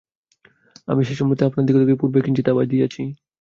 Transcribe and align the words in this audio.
আমি 0.87 1.01
সেই 1.07 1.17
সম্বন্ধে 1.19 1.43
আপনাদিগকে 1.45 1.95
পূর্বেই 2.01 2.23
কিঞ্চিৎ 2.25 2.47
আভাস 2.51 2.67
দিয়াছি। 2.69 3.01